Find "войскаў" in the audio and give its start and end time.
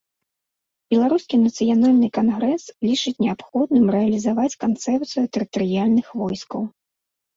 6.23-6.61